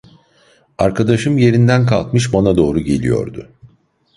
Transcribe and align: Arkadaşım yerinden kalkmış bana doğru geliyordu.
Arkadaşım 0.77 1.37
yerinden 1.37 1.85
kalkmış 1.85 2.33
bana 2.33 2.57
doğru 2.57 2.79
geliyordu. 2.79 3.49